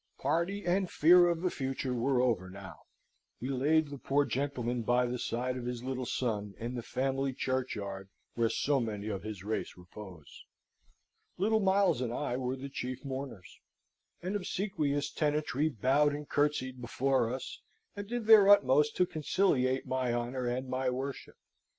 [0.17, 2.79] Party and fear of the future were over now.
[3.39, 7.33] We laid the poor gentleman by the side of his little son, in the family
[7.33, 10.43] churchyard where so many of his race repose.
[11.37, 13.59] Little Miles and I were the chief mourners.
[14.23, 17.61] An obsequious tenantry bowed and curtseyed before us,
[17.95, 21.35] and did their utmost to conciliate my honour and my worship.